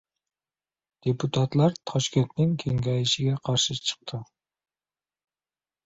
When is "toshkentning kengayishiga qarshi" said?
1.91-3.81